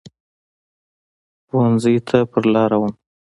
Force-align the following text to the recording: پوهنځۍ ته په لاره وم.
پوهنځۍ 1.47 1.97
ته 2.07 2.17
په 2.31 2.37
لاره 2.53 2.77
وم. 2.81 2.93